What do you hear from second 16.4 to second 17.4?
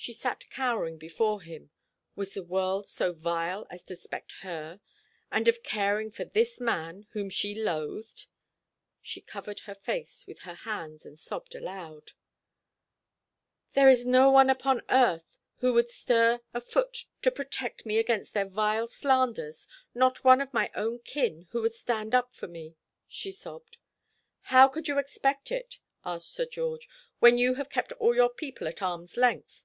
a foot to